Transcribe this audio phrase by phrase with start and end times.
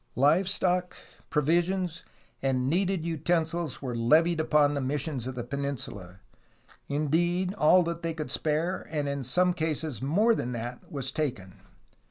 [0.15, 0.97] Live stock,
[1.29, 2.03] provisions,
[2.41, 6.21] and needed utensils were levied upon the missions of the peninsula;
[6.89, 11.61] indeed, all that they could spare, and in some cases more than that, was taken.